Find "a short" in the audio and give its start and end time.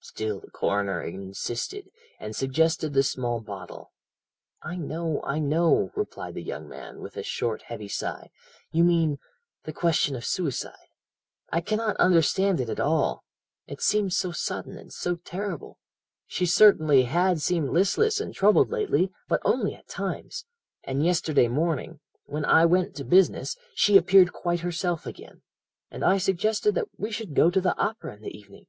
7.16-7.62